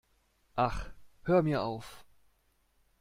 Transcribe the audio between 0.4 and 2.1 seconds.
Ach, hör mir auf!